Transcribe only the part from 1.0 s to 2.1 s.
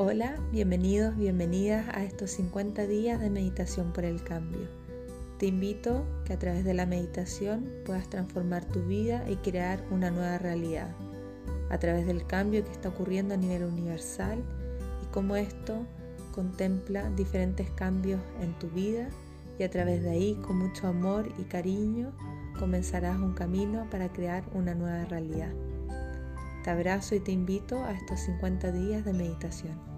bienvenidas a